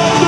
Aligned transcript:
Oh! 0.00 0.27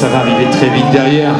ça 0.00 0.08
va 0.08 0.20
arriver 0.20 0.48
très 0.48 0.70
vite 0.70 0.90
derrière. 0.92 1.34